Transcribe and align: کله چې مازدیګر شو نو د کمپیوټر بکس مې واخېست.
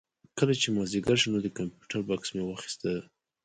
کله 0.37 0.53
چې 0.61 0.67
مازدیګر 0.75 1.17
شو 1.21 1.29
نو 1.33 1.39
د 1.43 1.47
کمپیوټر 1.57 1.99
بکس 2.09 2.29
مې 2.35 2.43
واخېست. 2.45 2.81